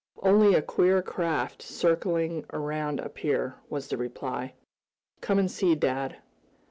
[0.23, 4.55] "Only a queer craft circling around up here," was the reply.
[5.21, 6.17] "Come and see, dad."